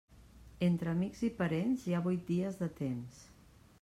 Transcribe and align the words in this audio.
Entre 0.67 0.93
amics 0.93 1.21
i 1.29 1.29
parents 1.41 1.85
hi 1.91 1.95
ha 1.99 2.03
vuit 2.07 2.27
dies 2.33 2.59
de 2.63 2.71
temps. 2.81 3.21